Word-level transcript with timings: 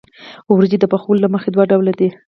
وریجې 0.53 0.77
د 0.81 0.85
پخولو 0.93 1.23
له 1.23 1.29
مخې 1.33 1.49
دوه 1.51 1.63
ډوله 1.71 1.93
دي. 1.99 2.09